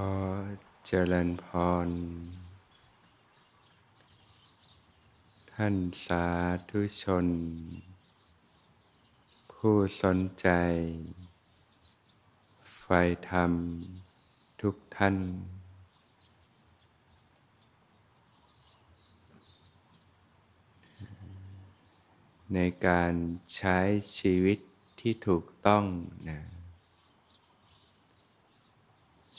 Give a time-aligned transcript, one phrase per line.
[0.00, 0.04] อ
[0.86, 1.46] เจริญพ
[1.86, 1.88] ร
[5.52, 6.24] ท่านสา
[6.70, 7.26] ธุชน
[9.52, 10.48] ผู้สนใจ
[12.78, 12.84] ไฟ
[13.30, 13.52] ธรรม
[14.60, 15.16] ทุกท่าน
[22.54, 23.14] ในการ
[23.54, 23.78] ใช้
[24.18, 24.58] ชีวิต
[25.00, 25.84] ที่ถูกต้อง
[26.28, 26.57] นะ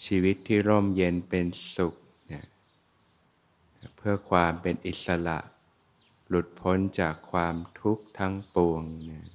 [0.05, 1.45] ชีวิตที่ร่มเย็นเป็น
[1.75, 1.95] สุข
[2.33, 2.45] นะ
[3.97, 5.39] เพื่อความเป็นอิสระ
[6.27, 9.25] หลุดพ้นจากความทุกข์ทั้งปวงนะ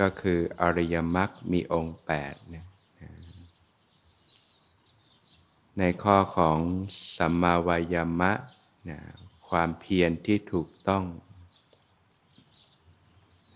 [0.00, 2.66] ก็คืออริยมรรคมีองค์แปดนะ
[5.78, 6.58] ในข้อของ
[7.16, 8.32] สัมมาวายามะ
[8.90, 8.98] นะ
[9.48, 11.04] ความเพียรที่ถูกต้อง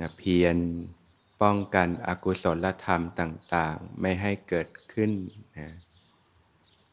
[0.01, 0.57] นะเพียร
[1.43, 5.13] ป้องกันอกุศลธรรมต่างๆ ไม่ให้เกิดขึ้น
[5.59, 5.69] นะ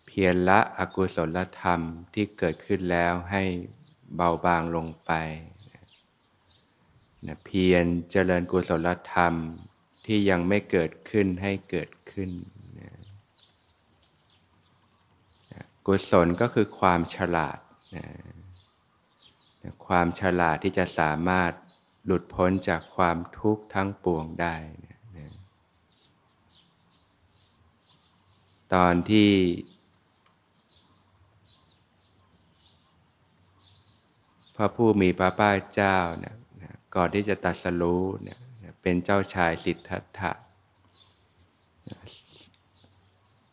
[0.06, 1.80] เพียรละอกุศลธรรม
[2.14, 3.44] ที่เกิดขึ้นแล้วให้
[4.16, 5.11] เบาบางลงไป
[7.28, 9.33] นะเพียรเจริญกุศลธรรม
[10.06, 12.30] ที่ยังไม่เกิดขึ้นให้เกิดขึ้น
[12.80, 12.91] นะ
[15.88, 17.59] กุศลก็คือความฉลาด
[17.95, 18.06] นะ
[19.86, 21.52] ความฉลาดที่จะสามารถ
[22.11, 25.29] หลุดพ้นจากความทุกข์ทั้งปวงได้นะนะ
[28.73, 29.31] ตอนที่
[34.55, 40.31] พระผู้มีพระภาคเจ้านะนะก่อนที่จะตัดสรู้เนี่ยนะเป็นเจ้าชายสิทธัตถะ
[41.89, 41.99] นะ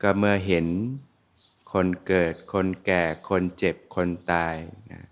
[0.02, 0.66] ก็เมื่อเห็น
[1.72, 4.54] คนเกิด คนแก่ คนเจ็บ คนตาย
[4.92, 5.02] นะ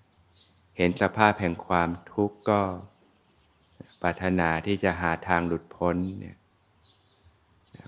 [0.77, 2.62] เห็นสภาพแห่งความทุกข์ก็
[4.03, 6.37] ปรารถนาที่จะหาทางหลุดพ้นเนี่ย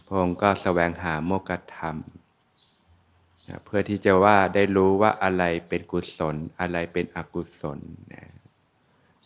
[0.07, 1.97] พระองค์ก็สแสวงหาโมกขธรรม
[3.65, 7.79] เพื่อที่จะว่าได้รู้ว่าอะไรเป็นกุศล อะไรเป็นอกุศล
[8.15, 8.25] นะ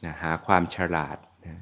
[0.05, 1.57] นะหาความฉลาดนะ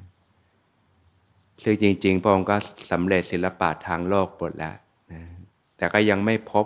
[1.63, 2.55] ซึ่งจริงๆพระองค์ก็
[2.91, 4.75] สำเร็จศิลปะทางโลกหมดแล้ว
[5.11, 5.21] นะ
[5.77, 6.65] แต่ก็ยังไม่พบ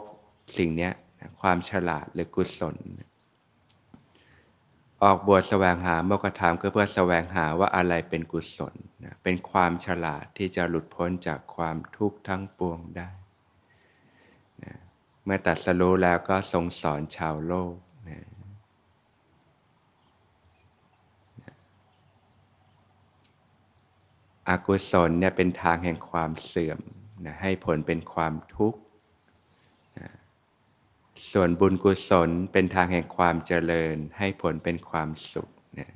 [0.58, 3.10] สิ่งนี้นะความฉลาดหรือกุศลนะ
[5.04, 13.10] ออกบวชแสวงหาโมกขธรรมก็เพื่อแสวงหาว่าอะไรเป็นกุศลนะเป็นความฉลาดที่จะหลุดพ้นจากความทุกข์ทั้งปวงได้
[14.64, 14.76] นะ
[15.26, 17.76] เมื่อตัดสรู้แล้วก็ทรงสอนชาวโลก
[18.10, 18.28] นะ
[24.50, 26.80] อกุศลเนี่ยเป็นทางแห่งความเสื่อม
[27.26, 28.80] นะให้ผลเป็นความทุกข์
[31.32, 35.90] ส่วนบุญกุศลเป็นทางแห่งความเจริญให้ผลเป็นความสุขนะ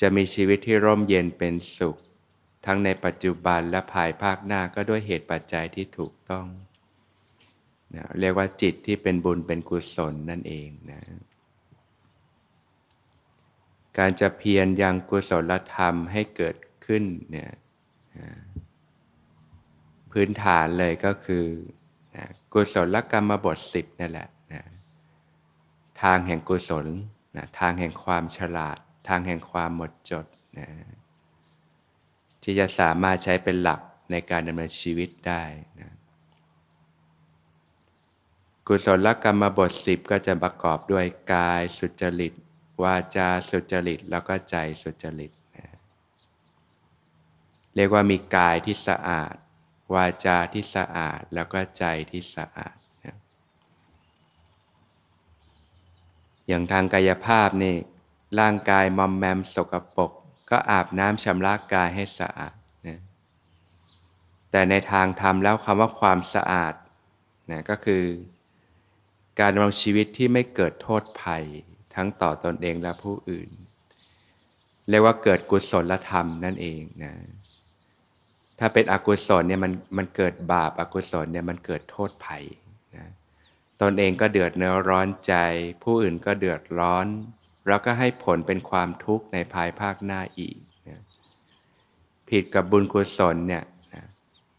[0.00, 1.96] จะมีชีวิตที่ร่มเย็นเป็นสุข
[2.66, 6.46] ทั้งในปัจจุบันและภายภาคหน้าก็ด้วยเหตุปัจจัยที่ถูกต้อง
[7.94, 11.02] นะเรียกว่าจิตที่เป็นบุญเป็นกุศลนั่นเองนะ
[13.98, 16.56] การจะเพียรยังกุศลธรรมให้เกิด
[16.86, 17.50] ขึ้นเนี่ย
[20.12, 21.46] พื้นฐานเลยก็คือ
[22.54, 24.62] กุศลกรรมบทสิบนั่แหละนะ
[26.02, 26.86] ทางแห่งกุศล
[27.36, 28.78] นะทางแห่งความฉลาด
[29.08, 30.26] ทางแห่งความหมดจด
[30.58, 30.68] นะ
[32.42, 35.42] ที่จะสามารถใช้เป็นหลักในการดำเนินชีวิตได้
[35.80, 35.90] นะ
[38.66, 42.32] กุศลกรรมบทสิบก็จะประกอบด้วยกายสุจริต
[42.82, 45.66] วาจาสุจริต แล้วก็ใจสุจริตนะ
[47.74, 49.34] เรียกว่ามีกายที่สะอาด
[49.94, 53.16] วาจาที่สะอาดแล้วก็ใจที่สะอาดนะ
[56.48, 57.74] อย่างทางกายภาพนี่
[58.40, 60.10] ร่างกายมอมแมมสกปรก
[60.50, 62.54] ก็อาบน้ำชำระกายให้สะอาด
[62.86, 63.00] นะ
[64.50, 66.74] แต่ในทางธรรมแล้วคำว่าความสะอาด
[67.50, 68.04] นะก็คือ
[69.40, 71.44] การดำรงชีวิตที่ไม่เกิดโทษภัย
[71.94, 73.50] ทั้งต่อตอนเองและผู้อื่น
[74.88, 77.12] เรียกว่าเกิดกุศลธรรมนั่นเองนะ
[78.58, 82.44] ถ้าเป็นอกุศลเนี่ยมันมันเกิดบาปอากุศลเนี่ยมันเกิดโทษภัย
[82.96, 83.06] นะ
[83.82, 85.34] ตนเองก็เดือดเนื้อร้อนใจ
[85.82, 87.06] ผู้อื่นก็เดือดร้อน
[87.68, 90.56] แล้วก็ให้ผลเป็นความทุกข์ในภายภาคหน้าอีก
[90.88, 91.00] นะ
[92.30, 93.64] ผิดกับบุญกุศลเนี่ย
[93.94, 94.04] นะ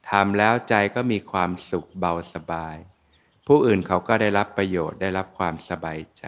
[0.09, 2.75] ทำแล้วใจก็มีความสุขเบาสบาย
[3.47, 6.25] ผู้อื่นเขาก็ได้รับประโยชน์ได้รับความสบายใจ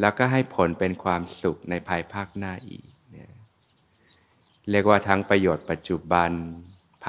[0.00, 3.30] แล้วก็ให้ผลเป็นความสุขในภายภาคหน้าอีกเนี่ย
[4.70, 6.30] เรียกว่าทั้งประโยชน์ปัจจุบัน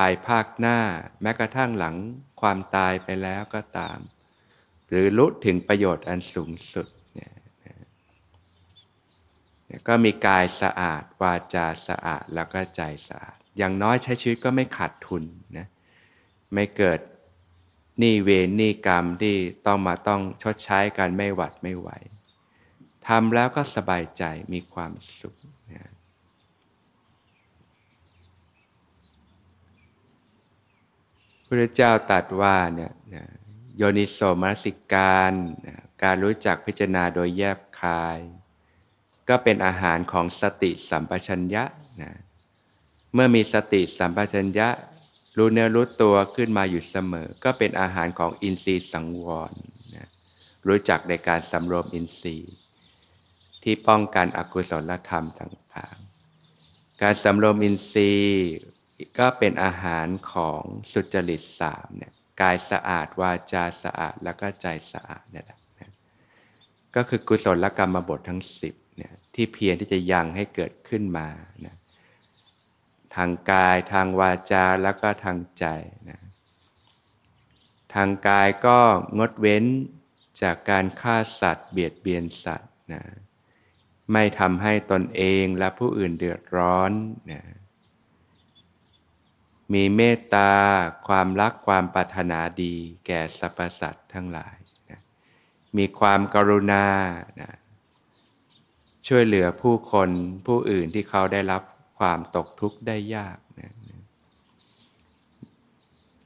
[0.05, 0.79] ายภาคหน้า
[1.21, 1.95] แม้กระทั่งหลัง
[2.41, 3.99] ความตายไปแล้วก็ตาม
[4.89, 7.33] หรือรู้ถึงประโยชน์อันสูงสุดเนี่ย
[9.87, 15.23] ก็มีกายสะอาด วาจาสะอาดแล้วก็ใจสะอาด อย่างน้อยใช้ชีวิตก็ไม่ขาดทุน
[15.57, 15.67] นะ
[16.53, 16.99] ไม่เกิด
[18.01, 19.35] นี่เวรนี่กรรมที่
[19.65, 21.89] ต้องมาต้องชดใช้กันไม่หวัดไม่ไหว
[23.07, 24.23] ทำแล้วก็สบายใจ
[24.53, 25.35] มีความสุข
[25.73, 25.91] นะ
[31.49, 33.25] พระเจ้าตรัสว่าเนี่ยนะ
[33.77, 35.33] โยนิโสมนสิการ
[35.67, 38.19] นะการรู้จักพิจารณาโดยแยบคาย
[39.29, 41.63] ก็เป็นอาหารของสติสัมปชัญญะ
[42.01, 42.11] นะ
[43.13, 44.67] เมื่อมีสติสัมปชัญญะ
[45.37, 49.51] รู้เนื้อรู้ตัวขึ้นมาอยู่เสมอ ก็เป็นอาหารของอินทรีย์สังวร
[49.95, 50.07] นะ
[50.67, 52.53] รู้จักในการสำรวมอินทรีย์
[53.63, 58.49] ที่ป้องกันอกุศลธรรมต่างๆ การสำรวมอินทรีย์
[59.19, 65.59] ก็เป็นอาหารของสุจริตสามเนี่ยกายสะอาดวาจาสะอาดแล้วก็ใจสะอาดเนี่ยแหละ
[66.95, 71.27] ก็คือกุศลกรรมบททั้งสิบเนี่ยที่เพียรที่จะยังให้เกิดขึ้นมา
[71.65, 71.75] นะ
[73.15, 75.65] ทางกายทางวาจาแล้วก็ทางใจ
[76.09, 76.19] นะ
[77.95, 78.77] ทางกายก็
[79.17, 79.65] งดเว้น
[80.41, 83.01] จากการฆ่าสัตว์ เบียดเบียนสัตว์นะ
[84.13, 86.91] ไม่ทำให้ตนเองและผู้อื่นเดือดร้อน
[87.31, 87.41] นะ
[89.73, 90.51] มีเมตตา
[91.07, 92.73] ความรักความปรารถนาดี
[93.05, 94.57] แก่สรรพสัตว์ทั้งหลาย
[94.89, 94.99] นะ
[95.77, 96.85] มีความกรุณา
[97.41, 97.51] นะ
[99.07, 100.09] ช่วยเหลือผู้คน
[100.47, 101.61] ผู้อื่นที่เขาได้รับ
[101.99, 103.71] ความตกทุกข์ได้ยากนะ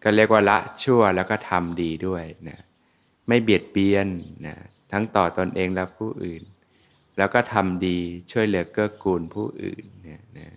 [0.04, 2.60] ก็เรียกว่าละชั่วแล้วก็ทำดีด้วยนะ
[3.28, 4.08] ไม่เบียดเบียน
[4.48, 4.56] นะ
[4.92, 6.44] ทั้งต่อตอนเองและผู้อื่น
[7.18, 7.98] แล้วก็ทำดี
[8.32, 10.50] ช่วยเหลือเกื้อกูลผู้อื่นนะนะ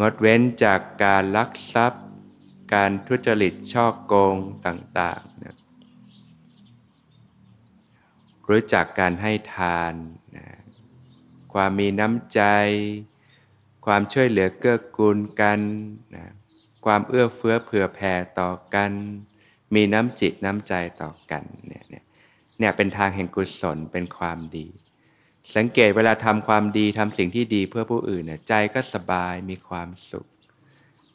[0.00, 2.04] งดเว้นจากการลักทรัพย์
[2.74, 4.36] การทุจริตช่อโกง
[4.66, 5.56] ต่างๆนะ
[8.48, 9.94] รู้จักการให้ทาน
[10.36, 10.46] นะ
[11.52, 12.40] ความมีน้ำใจ
[13.86, 15.60] ความช่วยเหลือเกื้อกูลกัน
[16.16, 16.26] นะ
[16.84, 18.90] ความเอื้อเฟื้อเผื่อแผ่ต่อกัน
[19.74, 22.04] มีน้ำจิตน้ำใจต่อกันเนี่ยเนี่ย
[22.58, 24.66] เนี่ยเป็นทางแห่งกุศลเป็นความดี
[25.56, 30.26] สังเกตเวลาทำความดีทำสิ่งที่ดีเพื่อผู้อื่นเนี่ยใจก็สบายมีความสุข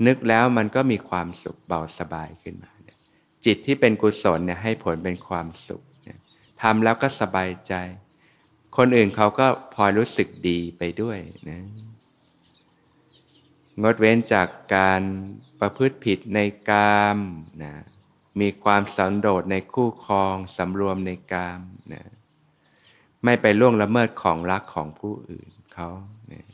[0.07, 2.71] นึกแล้วมันก็มีความสุขเบาสบายขึ้นมา
[3.45, 5.83] จิตที่เป็นกุศลเนี่ยให้ผลเป็นความสุข
[6.61, 7.73] ทำแล้วก็สบายใจ
[8.77, 11.61] คนอื่นเขาก็พอรู้สึกดีไปด้วยนะ
[13.81, 15.01] งดเว้นจากการ
[15.59, 16.39] ประพฤติผิดใน
[16.69, 17.17] กาม
[17.63, 17.73] นะ
[18.41, 21.59] มีความสันโดษในคู่ครองสำรวมในกาม
[21.93, 22.03] นะ
[23.23, 25.89] ไม่ไปล่วงละเมิดของรักของผู้อื่นเขา
[26.31, 26.45] นะ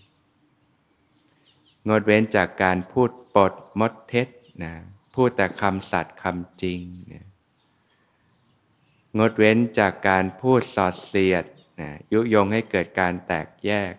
[1.88, 4.28] งดเว้นจากการพูดปดมดเท็จ
[4.64, 4.74] นะ
[5.16, 6.82] พูดแต่คำสัตย์คำจริง
[7.14, 7.26] นะ
[9.18, 11.46] งดเว้นจากการพูดสอดเสียด
[11.82, 13.94] นะยุยงให้เกิดการแตกแยก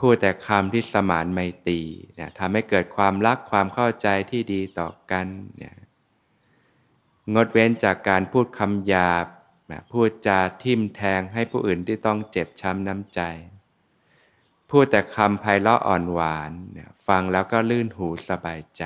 [0.00, 1.80] พูดแต่คำที่สมานไมตรี
[2.18, 5.26] นะทำให้เกิดความรักความเข้าใจที่ดีต่อกัน
[5.62, 5.74] นะ
[7.34, 9.26] งดเว้นจากการพูดคำหยาบ
[9.92, 13.20] พูดจาทิมแทงให้ผู้อื่นที่ต้องเจ็บช้ำน้ำใจ
[14.70, 16.50] พูดแต่คำไพเราะอ่อนหวาน
[17.06, 18.82] ฟังแล้วก็ลื่นหูสบายใจ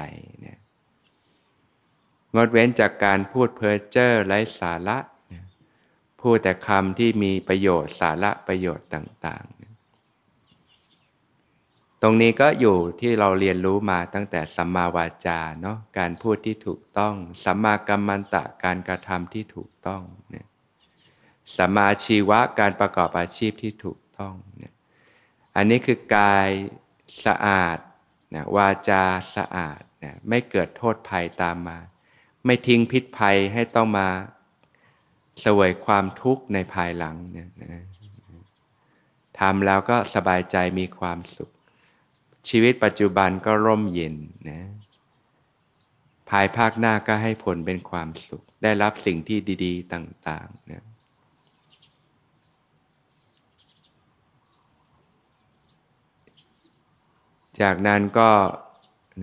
[2.35, 4.99] งดเว้นจากการพูดเพ้อเจ้อไร้สาระ
[6.21, 9.55] พูดแต่คำที่มีประโยชน์สาระประโยชน์ต่างๆ
[12.03, 17.15] ตรงนี้ก็อยู่ที่เราเรียนรู้มาตั้งแต่สัมมาวาจาเนาะ การพูดที่ถูกต้อง
[17.45, 20.47] สัมมากัมมันตะ การกระทำที่ถูกต้องเนี่ย
[21.57, 24.75] สัมมาชีวะการประกอบอาชีพที่ถูกต้องเนี่ย
[25.57, 26.49] อันนี้คือกาย
[27.27, 27.79] สะอาด
[28.35, 29.05] นะวาจา
[29.37, 31.79] สะอาดนะไม่เกิดโทษภัยตามมา
[32.45, 34.09] ไม่ทิ้งพิษภัยให้ต้องมา
[35.41, 37.85] เสวยความทุกข์ในภายหลังเนี่ยนะ
[39.39, 41.51] ทำแล้วก็สบายใจมีความสุข
[42.49, 44.15] ชีวิตปัจจุบันก็ร่มเย็น
[44.51, 44.61] นะ
[46.31, 50.85] ภายภาคหน้าก็ให้ผลเป็นความสุข ได้รับสิ่งที่ดี ๆ ต่างๆนะ
[57.61, 58.31] จากนั้นก็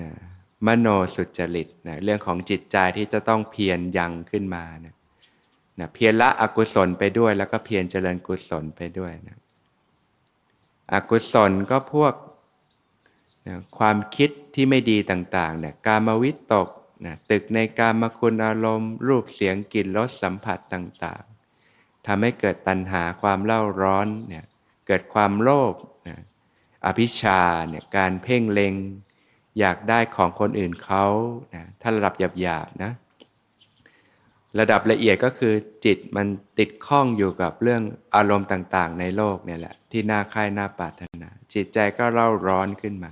[0.02, 0.12] นะ
[0.68, 4.96] มโนสุจริตนะเรื่องของจิตใจที่จะต้องเพียรยังขึ้นมานะ
[5.80, 9.38] นะเพียรละอกุศลไปด้วย แล้วก็เพียรเจริญกุศลไปด้วยนะ
[10.94, 12.14] อกุศลก็พวก
[13.48, 16.70] นะความคิดที่ไม่ดีต่างๆเนี่ยการมวิตก
[17.06, 24.46] นะตึกในการมคุณอารมณ์ รูปเสียงกลิ่นรสสัมผัสต่างๆทำให้เกิดตัณหาความเล่าร้อนเนี่ย
[24.88, 25.74] เกิดความโลภ
[26.86, 28.74] อภิชาเนี่ยการเพ่งเล็ง
[29.60, 31.06] อยากได้ของคนอื่นเขา
[31.56, 32.92] นะถ้าระดับหยาบๆนะ
[34.60, 35.54] ระดับละเอียดก็คือ
[35.86, 36.28] จิตมัน
[36.60, 37.82] ติดข้องอยู่กับเรื่อง
[38.16, 43.12] อารมณ์ต่างๆ ในโลกเนี่ยแหละ ที่น่าค่ายน่าปรารถนา จิตใจก็เล่าร้อนขึ้นมา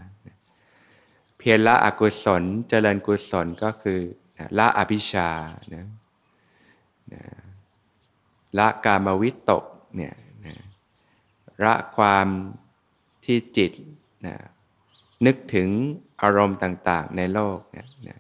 [1.37, 3.99] เพียรละอกุศลเจริญกุศลก็คือ
[4.57, 5.29] ละอภิชา
[5.75, 5.87] นะ
[7.13, 7.23] นะ
[8.57, 9.63] ละกามวิตก
[9.95, 10.13] เนี่ย
[10.45, 10.55] นะ
[11.63, 12.27] ละความ
[13.29, 13.71] ที่จิต
[14.25, 14.35] นะ
[15.25, 15.69] นึกถึง
[16.21, 18.19] อารมณ์ต่างๆ ในโลกเนี่ยนะ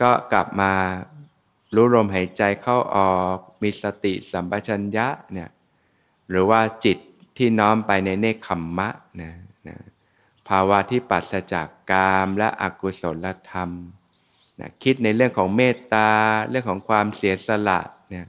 [0.00, 0.72] ก็กลับมา
[1.74, 5.50] รู้ลมหายใจเข้าออกมีสติสัมปชัญญะเนี่ย
[6.30, 6.98] หรือว่าจิต
[7.36, 8.88] ที่น้อมไปในเนคขมมะ
[9.22, 9.32] นะ
[9.68, 9.76] นะ
[10.48, 13.70] ภาวะที่ปัสจากกามและอกุศลธรรม
[14.60, 16.10] นะคิดในเรื่องของเมตตา
[16.48, 17.80] เรื่องของความเสียสละ
[18.12, 18.26] นี่ย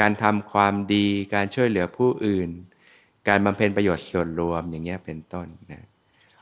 [0.00, 2.50] การทำความดีการช่วยเหลือผู้อื่น
[3.28, 5.84] การบำเพ็ญประโยชน์ส่วนรวมอย่างเงี้ยเป็นต้นนะ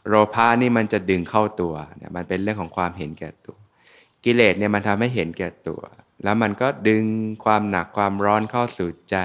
[0.08, 3.56] โลภะนี่มันจะดึงเข้าตัวเนี่ยมันเป็นเรื่องของความเห็นแก่ตัว
[4.24, 5.80] กิเลสเนี่ยมันทำให้เห็นแก่ตัว
[6.24, 7.02] แล้วมันก็ดึง
[7.44, 9.16] ความหนักความร้อนเข้าสู่ใจ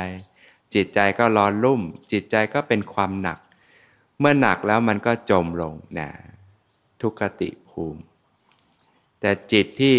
[0.73, 3.39] จิตใจก็ร้อนรุ่ม จิตใจก็เป็นความหนัก
[4.19, 6.09] เมื่อหนักแล้วมันก็จมลงนะ
[7.01, 8.01] ทุกขติภูมิ
[9.19, 9.97] แต่จิตที่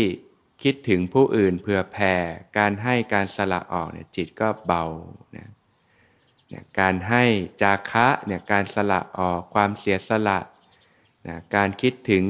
[0.63, 2.15] คิดถึงผู้อื่นเพื่อแผ่
[2.59, 4.85] การให้การสละออกเนี่ยจิตก็เบา
[5.37, 5.49] นะ
[6.79, 7.25] การให้
[7.63, 10.39] จาคะเนี่ยการสละออกความเสียสละ
[11.27, 12.25] นะการคิดถึง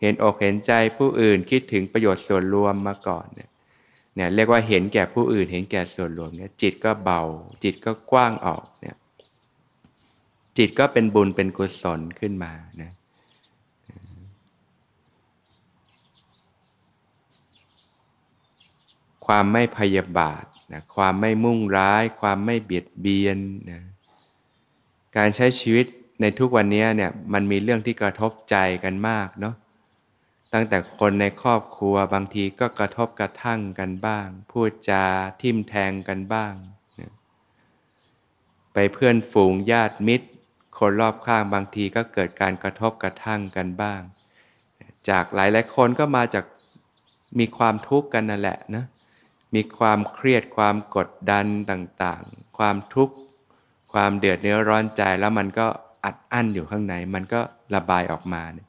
[0.00, 3.48] เห็นอกเห็นใจผู้อื่นคิดถึงประโยชน์ส่วนรวมมาก่อนเนี่ย
[4.14, 7.22] เนี่ยเรียกว่าเห็นแก่ผู้อื่น เห็นแก่ส่วนรวมเนี่ยจิตก็เบา
[7.64, 8.96] จิตก็กว้างออกเนี่ย
[10.58, 12.92] จิตก็เป็นบุญเป็นกุศลขึ้นมานะ
[19.26, 23.38] ความไม่พยาบาท นะความไม่มุ่งร้าย ความไม่เบียดเบียน
[23.70, 23.82] นะ
[25.16, 25.86] การใช้ชีวิต
[26.20, 29.54] ในทุกวันนี้เนี่ยมันมีเรื่องที่กระทบใจกันมากเนาะ
[30.52, 35.04] ตั้งแต่คนในครอบครัวบางทีก็กระทบกระทั่งกันบ้าง พูดจา
[35.40, 36.52] ทิมแทงกันบ้าง
[37.00, 37.12] นะ
[38.74, 40.28] ไปเพื่อนฝูงญาติมิตร
[40.78, 44.00] คนรอบข้างบางทีก็เกิดการกระทบกระทั่งกันบ้าง
[45.08, 46.44] จากหลายหลายคนก็มาจาก
[47.38, 48.84] มีความทุกข์กันนั่นแหละนะ
[49.54, 53.14] มีความเครียดความกดดันต่างๆ ความทุกข์
[53.92, 55.66] ความเดือดเนื้อร้อนใจแล้วมันก็
[56.04, 57.40] อัดอั้นอยู่ข้างใน มันก็
[57.74, 58.68] ระบายออกมาเนี่ย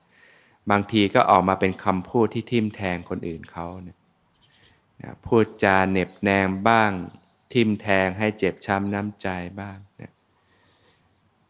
[0.72, 3.98] บางทีก็ออกมาเป็นคำพูดที่ทิ่มแทงคนอื่นเขาเนี่ย
[5.26, 6.92] พูดจาเน็บแนมบ้าง
[7.54, 9.28] ทิ่มแทงให้เจ็บช้ำน้ำใจ
[9.62, 9.78] บ้าง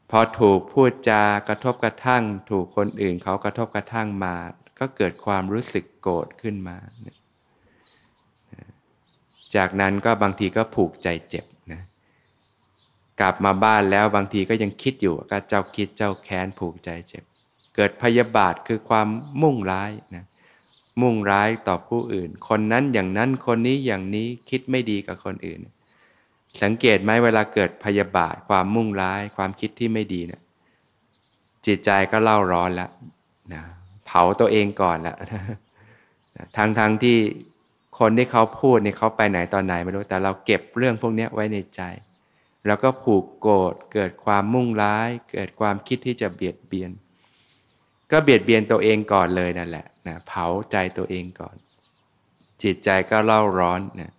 [0.09, 4.35] พอถูกพูดจากระทบกระทั่ง ถูกคนอื่นเขากระทบกระทั่งมา
[4.79, 7.17] ก็เกิดความรู้สึกโกรธขึ้นมาเนี่ย
[9.55, 11.81] จากนั้นก็บางทีก็ผูกใจเจ็บนะ
[13.19, 17.23] กลับมาบ้านแล้วบางทีก็ยังคิดอยู่ก็เจ้าคิดเจ้าแค้นผูกใจเจ็บ
[17.75, 19.07] เกิดพยาบาทคือความ
[19.41, 20.25] มุ่งร้ายนะ
[21.01, 25.59] มุ่งร้ายต่อผู้อื่น คนนั้นอย่างนั้นคนนี้อย่างนี้คิดไม่ดีกับคนอื่น
[26.63, 30.41] สังเกตไหมเวลาเกิดพยาบาทความมุ่งร้าย ความคิดที่ไม่ดีเนะี่ย
[31.65, 32.91] จิตใจก็เล่าร้อนแล้ว
[33.53, 33.61] นะ
[34.05, 35.17] เผาตัวเองก่อนแล้ว
[36.57, 37.17] ทั้งทั้งที่
[37.99, 41.81] คนที่เขาพูดเนี่ยเขาไปไหนตอนไหนไม่รู้แต่เราเก็บเรื่องพวกนี้ไว้ในใจ
[42.67, 46.91] แล้วก็ผูกโกรธเกิดความมุ่งร้าย เกิดความคิดที่จะเบียดเบียน
[48.11, 51.55] ก็เบียดเบียนตัวเองก่อนเลยนั่นแหละนะเผาใจตัวเองก่อน
[52.63, 54.11] จิตใจก็เล่าร้อนนะ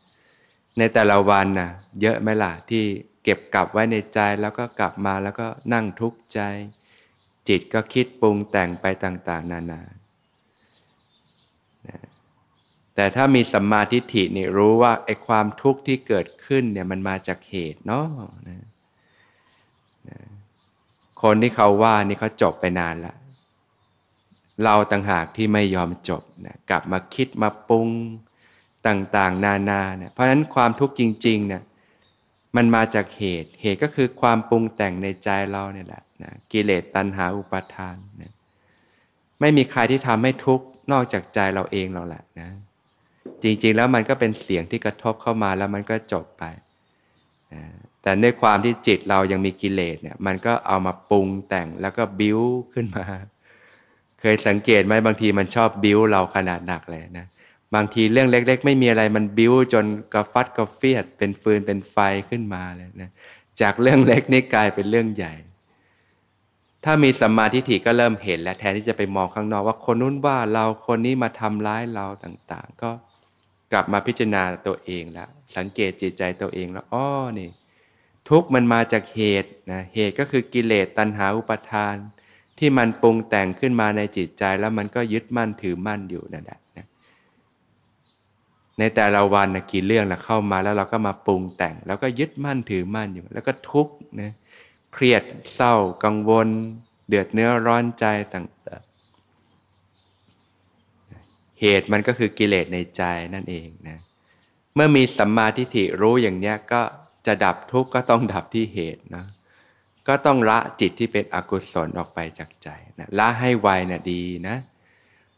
[0.79, 2.85] ในแต่ละวันนะเยอะไหมล่ะที่
[3.25, 6.41] เก็บกลับไว้ในใจแล้วก็กลับมาแล้วก็นั่งทุกข์ใจ
[7.49, 10.02] จิตก็คิดปรุงแต่งไปต่าง ๆ นานานะ
[12.95, 18.07] แต่ถ้ามีสัมมาทิฏฐินี่รู้ว่าไอ้ความทุกข์ที่เกิดขึ้นเนี่ยมันมาจากเหตุเนาะ
[18.49, 18.59] นะ
[21.23, 23.17] คนที่เขาว่านี่เขาจบไปนานแล้ว
[24.65, 27.89] เราต่างหากที่ไม่ยอมจบนะกลับมาคิดมาปรุง
[28.87, 31.63] ต่างๆ นานาเนี่ยเพราะฉะนั้นความทุกข์จริงๆเนี่ย
[32.57, 38.33] มันมาจากเหตุ เหตุก็คือความปรุงแต่งในใจเราเนี่ยแหละนะกิเลสตัณหาอุปาทานนะ
[39.41, 42.49] ไม่มีใครที่ทำให้ทุกข์นอกจากใจเราเองเราแหละนะ
[43.43, 46.45] จริง ๆ แล้วมันก็เป็นเสียงที่กระทบเข้ามาแล้วมันก็จบไป
[48.03, 52.41] แต่ในความที่จิตเรายังมีกิเลสเนี่ยมันก็เอามาปรุงแต่งแล้วก็บิ้ว
[52.73, 53.07] ขึ้นมา
[54.21, 57.27] เคยสังเกตไหมบางทีมันชอบบิ้วเราขนาดหนักเลยนะ
[57.75, 59.85] บางทีเรื่องเล็ก ๆ ไม่มีอะไรมันบิ้วจน
[60.15, 61.97] กระฟัดกระเฟียด เป็นฟืนเป็นไฟ
[62.31, 63.11] ขึ้นมาเลยนะ
[63.61, 65.33] จากเรื่องเล็กนี่กลายเป็นเรื่องใหญ่
[66.85, 72.91] ถ้ามีสัมมาทิฏฐิก็เริ่มเห็น แล้วแทนที่จะไปมองข้างนอกว่าคนนู้นว่าเราคนนี้มาทำร้ายเราต่าง ๆ ก็
[73.73, 77.07] กลับมาพิจารณาตัวเองแล้วสังเกตจิตใจตัวเองแล้วอ๋อ
[77.39, 77.49] นี่
[78.29, 81.97] ทุกมันมาจากเหตุนะเหตุก็คือกิเลสตัณหาอุปทาน
[82.59, 86.87] ที่มันปรุงแต่งขึ้นมาในจิตใจแล้วมันก็ยึดมั่นถือมั่นอยู่นั่นแหละนะ
[88.79, 94.33] ในแต่ละวันนะกี่เรื่องนะเข้ามาแล้วเราก็มาปรุงแต่ง แล้วก็ยึดมั่นถือมั่นอยู่ แล้วก็ทุกข์นะ
[94.95, 95.23] เครียด
[95.55, 95.75] เศร้า
[96.05, 96.49] กังวล
[97.09, 98.92] เดือดเนื้อร้อนใจต่างๆ
[101.63, 103.03] เหตุมันก็คือกิเลสในใจ
[103.35, 103.99] นั่นเองนะ
[104.75, 106.83] เมื่อมีสัมมาทิฏฐิรู้อย่างเนี้ยก็
[107.27, 109.25] จะดับทุกข์ก็ต้องดับที่เหตุนะ
[110.09, 114.57] ก็ต้องละจิตที่เป็นอกุศลออกไปจากใจนะละให้ไวนะดีนะ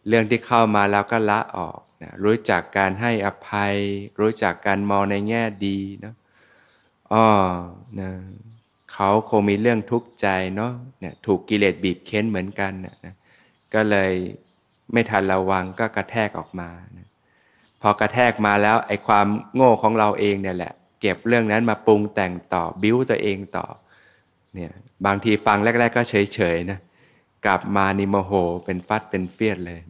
[0.09, 3.75] เรื่องที่เข้ามาแล้วก็ละออกนะรู้จักการให้อภัย
[4.21, 6.15] รู้จักการมองในแง่ดีนะ
[7.13, 7.25] อ๋อ
[8.01, 8.11] นะ
[8.93, 13.15] เขาคงมีเรื่องทุกข์ใจเนาะเนี่ยถูกกิเลสบีบเค้นเหมือนกันนะนะ
[13.75, 14.13] ก็เลย
[14.93, 17.09] ไม่ทันระวังก็กระแทกออกมานะ
[17.83, 23.67] พอกระแทกมาแล้วไอ้ความโง่ของเราเองเนี่ยแหละ เก็บเรื่องนั้นมาปรุงแต่งต่อบิ้วตัวเองต่อ
[24.55, 24.73] เนี่ย
[25.07, 26.79] บางทีฟังแรก ๆ ก็เฉยๆนะ
[27.47, 28.33] กลับมานิโมโห
[28.65, 29.81] เป็นฟัดเป็นเฟียดเลย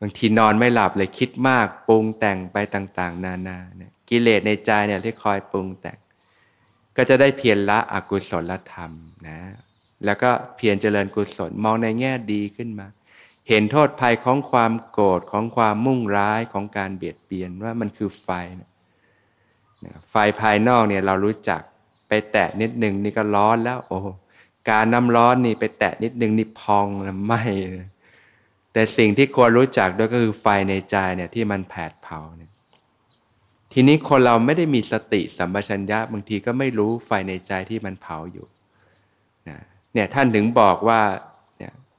[0.00, 5.98] บางทีนอนไม่หลับเลยคิดมากปรุงแต่งไปต่าง ๆ นานาเนี่ยกิเลสในใจเนี่ยที่คอยปรุงแต่ง
[6.96, 8.90] ก็จะได้เพียรละอกุศลธรรม
[9.28, 9.38] นะ
[10.04, 12.86] แล้วก็เพียรเจริญกุศลมองในแง่ดีขึ้นมา
[13.48, 18.28] เห็นโทษภัยของความโกรธของความมุ่งร้ายของการเบียดเบียนว่ามันคือไฟ
[18.60, 18.70] นะ
[20.10, 21.60] ไฟภายนอกเนี่ยเรารู้จัก
[22.08, 23.98] ไปแตะนิดหนึ่งนี่ก็ร้อนแล้วโอ้
[24.70, 27.34] การน้ำร้อนนี่ไปแตะนิดหนึ่งนี่พองแล้วไหม
[28.72, 32.50] แต่สิ่งที่ควรรู้จักด้วยก็คือไฟในใจเนี่ยที่มันแผดเผาเนี่ย
[33.72, 38.46] ทีนี้คนเราไม่ได้มีสติสัมปชัญญะบางทีก็ไม่รู้ไฟในใจที่มันเผาอยู่
[39.48, 39.58] นะ
[39.92, 41.00] เนี่ยท่านถึงบอกว่า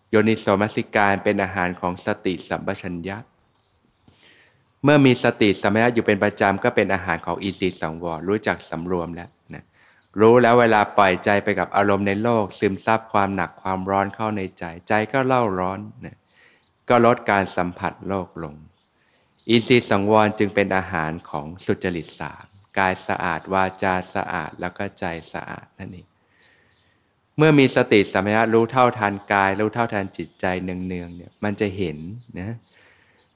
[0.10, 3.18] โยนิโสมัสิการเป็นอาหารของสติสัมปชัญญะ
[4.84, 9.64] เมื่อมีสติสัมปชัญญะอยู่เป็นประจำก็เป็นอาหารของอีสีสังวรรู้จักสำรวมแล้วนะ
[10.20, 16.18] รู้แล้วเวลาปล่อยใจไปกับอารมณ์ในโลก ซึมซับความหนักความร้อนเข้าในใจ ใจก็เล่าร้อนนะ
[16.90, 18.56] ก็ลดการสัมผัสโลกลง
[19.50, 22.46] อินทรีย์สังวรจึงเป็นอาหารของสุจริตสาม
[22.78, 26.08] กายสะอาดวาจาสะอาดแล้วก็ใจสะอาดนั่นเอง
[27.38, 31.98] เมื่อมีสติสัมปชัญญะรู้เท่าทันกาย รู้เท่าทันจิตใจเนืองๆเนี่ยมันจะเห็น
[32.40, 32.56] นะ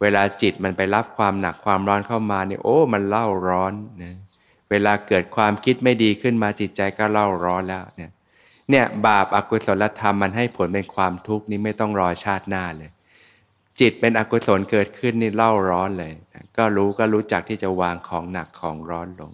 [0.01, 3.73] เวลาจิตมันไปรับความหนักความร้อนเข้ามาเนี่ยโอ้มันเล่าร้อน
[4.03, 4.15] นะ
[4.69, 8.11] เวลาเกิดความคิดไม่ดีขึ้นมาจิตใจก็เล่าร้อนแล้วเนี่ย
[8.69, 12.91] เนี่ยบาปอากุศลธรรมมันให้ผลเป็นความทุกข์นี่ไม่ต้องรอชาติหน้าเลย
[13.79, 16.11] จิตเป็นอกุศลเกิดขึ้นนี่เล่าร้อนเลย
[16.57, 19.31] ก็รู้ก็รู้จักที่จะวางของหนักของร้อนลง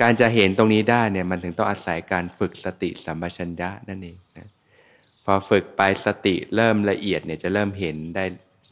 [0.00, 4.48] การจะเห็นตรงนี้ได้เนี่ยมันถึงต้องอาศัยการฝึกสติสัมปชัญญะนั่นเองนะ
[5.24, 8.24] พอฝึกไปสติเริ่มละเอียดเนี่ยจะเริ่มเห็นได้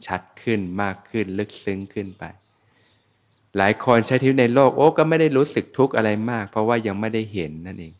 [0.07, 2.23] ชัดขึ้นมากขึ้นลึกซึ้งขึ้นไป
[3.57, 7.93] หลายคนใช้ชีวิตในโลกโอ้ก็ไม่ได้รู้สึกทุกข์อะไรมาก เพราะว่ายังไม่ได้เห็นนั่นเอง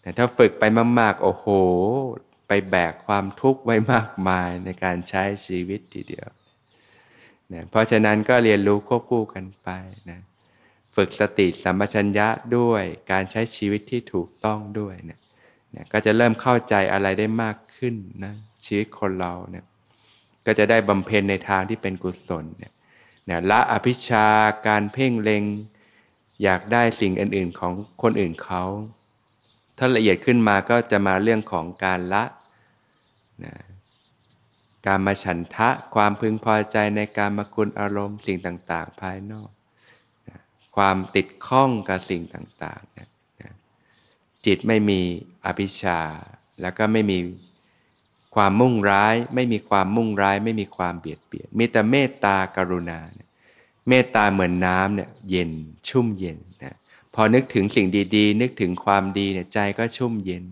[0.00, 0.64] แต่ถ้าฝึกไป
[1.00, 1.46] มากๆโอ้โห
[2.48, 6.28] ไปแบกความทุกข์ไว้มากมายในการใช้ชีวิตทีเดียว
[7.52, 9.68] นะเพราะฉะนั้นก็เรียนรู้ควบคู่กันไป
[10.10, 10.20] นะ
[10.98, 15.20] ฝึกสติสัมปชัญญะด้วยการใช้ชีวิตที่ถูกต้องด้วยเนะ
[15.74, 18.34] นะก็จะเริ่มเข้าใจอะไรได้มากขึ้นนะ
[18.64, 19.64] ชีวิตคนเราเนี่ย
[20.46, 22.72] ก็จะได้บำเพ็ญในทางที่เป็นกุศลเนี่ย
[23.30, 24.26] นะละอภิชา
[24.66, 25.44] การเพ่งเล็ง
[26.42, 28.62] อยากได้สิ่งอื่นๆของคนอื่นเขา
[29.78, 32.24] ถ้าละเอียดขึ้นมาก็จะมาเรื่องของการละ
[33.44, 33.54] นะ
[34.86, 39.50] การมาฉันทะความพึงพอใจในการมาคุณอารมณ์สิ่งต่าง ๆ ภายนอก
[40.78, 43.08] ความติดข้องกับสิ่งต่างๆนะ
[43.42, 43.52] นะ
[44.46, 45.00] จิตไม่มี
[45.46, 46.00] อภิชา
[46.62, 47.18] แล้วก็ไม่มี
[48.34, 52.98] ความมุ่งร้าย ไม่มีความมุ่งร้าย ไม่มีความเบียดเบียนมีแต่เมตตากรุณา
[53.88, 55.50] เมตตาเหมือนน้ำเนี่ยเย็น
[55.88, 56.74] ชุ่มเย็นนะ
[57.14, 57.86] พอนึกถึงสิ่ง
[58.16, 60.44] ดีๆ นึกถึงความดีเนี่ยใจก็ชุ่มเย็น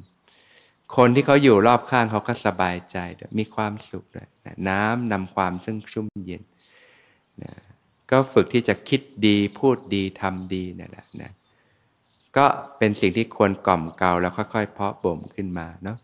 [0.96, 2.96] คนที่เขาอยู่รอบข้างเขาก็สบายใจ
[3.38, 4.28] มีความสุขนะ
[4.68, 6.42] น้ำนำความซึ่งชุ่มเย็น
[7.44, 7.52] นะ
[8.10, 11.32] ก็ฝึกที่จะคิดดีพูดดีทำดีนั่แหละนะ
[12.36, 12.46] ก็
[12.78, 15.98] เป็นสิ่งที่ควรกล่อมเกลาแล้วค่อยๆ เพาะบ่มขึ้นมาเนาะ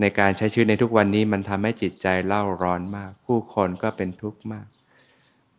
[0.00, 4.66] ในการใช้ชีวิตในทุกวันนี้มันทำให้จิตใจเล่าร้อนมาก ผู้คนก็เป็นทุกข์มาก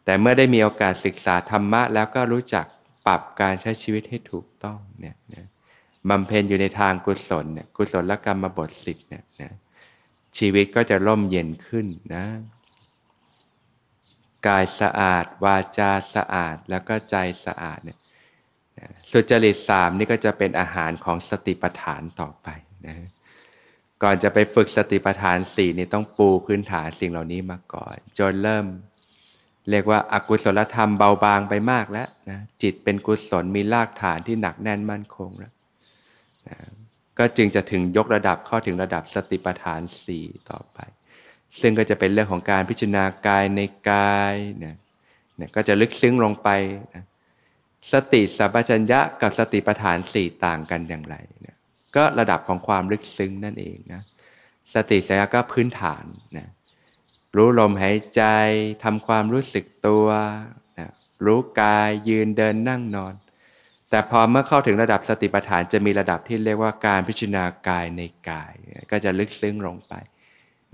[0.06, 2.66] แต่เมื่อได้มีโอกาสศึกษาธรรมะ แล้วก็รู้จัก
[3.08, 5.46] ปรับการใช้ชีวิตให้ถูกต้องเนี่ยนะ
[6.10, 9.52] บำเพ็ญอยู่ในทางกุศลเนี่ยกุศลกรรมบทสิบเนี่ยนะ
[10.38, 12.24] ชีวิตก็จะร่มเย็นขึ้นนะ
[14.48, 18.00] กายสะอาด วาจาสะอาด แล้วก็ใจสะอาดเนี่ย
[19.12, 22.48] สุจริตสามนี่ก็จะเป็นอาหารของสติปัฏฐานต่อไป
[22.88, 22.96] นะ
[24.04, 28.66] ก่อนจะไปฝึกสติปัฏฐานสี่นี่ต้องปูพื้นฐานสิ่งเหล่านี้มาก่อน จนเริ่ม
[29.70, 35.54] เรียกว่าอากุศลธรรมเบาบางไปมากแล้วนะจิตเป็นกุศลมีรากฐานที่หนักแน่นมั่นคงแล้ว
[36.48, 36.58] นะ
[37.20, 40.80] ก็จึงจะถึงยกระดับเข้าถึงระดับสติปัฏฐานสี่ต่อไป
[41.62, 44.76] ซึ่งก็จะเป็นเรื่องของการพิจารณากายในกายนะ
[45.40, 46.50] นะก็จะลึกซึ้งลงไป
[46.94, 47.04] นะ
[47.92, 51.16] สติสัพพัญญะกับสติปัฏฐานสี่ต่างกันอย่างไร
[51.46, 51.56] นะ
[51.96, 54.02] ก็ระดับของความลึกซึ้งนั่นเองนะ
[54.74, 56.06] สติสัยก็พื้นฐาน
[56.38, 56.48] นะ
[57.36, 58.22] รู้ลมหายใจ
[58.84, 60.08] ทำความรู้สึกตัว
[60.80, 60.90] นะ
[61.26, 63.14] รู้กายยืนเดินนั่งนอน
[63.90, 68.54] แต่พอเมื่อเข้าถึงระดับสติปัฏฐานจะมีระดับที่เรียกว่าการพิจารณากายในกาย
[68.92, 69.94] ก็จะลึกซึ้งลงไป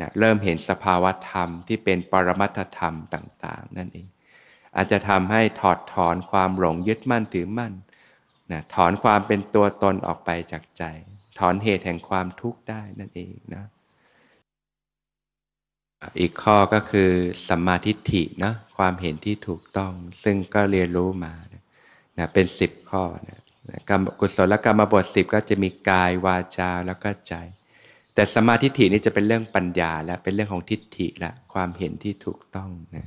[0.01, 4.07] นะเริ่มเห็นสภาวะธรรมที่เป็นปรมัตธรรมต่าง ๆ นั่นเอง
[4.75, 7.73] อาจจะทำให้ถอดถอนความหลงยึดมั่นถือมั่น
[8.51, 10.83] นะถอนความเป็นตัวตนออกไปจากใจ
[11.39, 13.65] ถอนเหตุแห่งความทุกข์ได้นั่นเองนะ
[16.19, 17.09] อีกข้อก็คือ
[17.47, 21.33] สัมมาทิฏฐินะความเห็นที่ถูกต้อง ซึ่งก็เรียนรู้มา
[22.17, 23.39] นะเป็นสิบข้อนะ
[23.89, 27.33] กรรมกุศลกรรมบทสิบก็จะมีกายวาจาแล้วก็ใจ
[28.15, 33.05] แต่สมาธิฏฐินี่จะเป็นเรื่องปัญญาและเป็นเรื่องของทิฏฐิละความเห็นที่ถูกต้องนะ